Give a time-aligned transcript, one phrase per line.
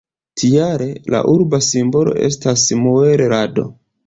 [0.43, 0.81] Tial,
[1.15, 3.69] la urba simbolo estas muel-rado.